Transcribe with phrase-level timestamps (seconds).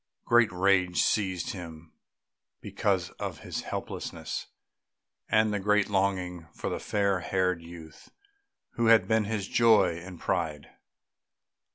[0.25, 1.93] Great rage seized him
[2.59, 4.47] because of his helplessness,
[5.29, 8.09] and a great longing for the fair haired youth
[8.71, 10.71] who had been his joy and pride.